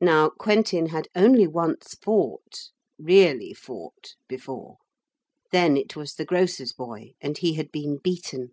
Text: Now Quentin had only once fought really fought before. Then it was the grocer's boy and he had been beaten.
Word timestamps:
Now 0.00 0.30
Quentin 0.30 0.86
had 0.86 1.06
only 1.14 1.46
once 1.46 1.94
fought 2.02 2.70
really 2.98 3.54
fought 3.54 4.16
before. 4.26 4.78
Then 5.52 5.76
it 5.76 5.94
was 5.94 6.14
the 6.14 6.24
grocer's 6.24 6.72
boy 6.72 7.12
and 7.20 7.38
he 7.38 7.52
had 7.54 7.70
been 7.70 7.98
beaten. 7.98 8.48